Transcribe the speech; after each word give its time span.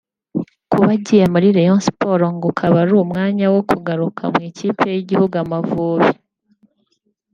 Kuba 0.71 0.87
agiye 0.97 1.25
muri 1.33 1.47
Rayon 1.57 1.81
Sport 1.85 2.23
ngo 2.35 2.45
ukaba 2.51 2.75
ari 2.83 2.93
umwanya 3.05 3.45
wo 3.53 3.61
kugaruka 3.69 4.21
mu 4.33 4.39
ikipe 4.49 4.85
y’igihugu” 4.95 5.35
Amavubi” 5.43 6.11